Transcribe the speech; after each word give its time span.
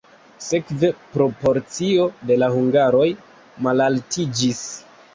Sekve 0.45 0.89
proporcio 1.17 2.09
de 2.31 2.39
la 2.41 2.51
hungaroj 2.57 3.07
malaltiĝis. 3.67 4.69